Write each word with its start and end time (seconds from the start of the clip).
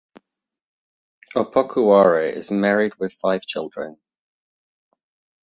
Opoku 1.35 1.85
Ware 1.85 2.23
is 2.25 2.49
married 2.49 2.95
with 2.95 3.13
five 3.13 3.43
children. 3.43 3.99